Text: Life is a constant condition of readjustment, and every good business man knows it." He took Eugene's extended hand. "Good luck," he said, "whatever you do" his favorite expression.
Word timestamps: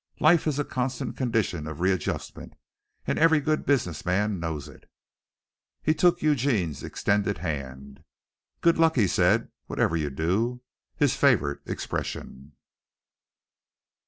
Life 0.19 0.47
is 0.47 0.57
a 0.57 0.63
constant 0.65 1.15
condition 1.15 1.67
of 1.67 1.79
readjustment, 1.79 2.55
and 3.05 3.19
every 3.19 3.39
good 3.39 3.67
business 3.67 4.03
man 4.03 4.39
knows 4.39 4.67
it." 4.67 4.89
He 5.83 5.93
took 5.93 6.23
Eugene's 6.23 6.81
extended 6.81 7.37
hand. 7.37 8.03
"Good 8.61 8.79
luck," 8.79 8.95
he 8.95 9.05
said, 9.05 9.49
"whatever 9.67 9.95
you 9.95 10.09
do" 10.09 10.61
his 10.95 11.15
favorite 11.15 11.59
expression. 11.67 12.53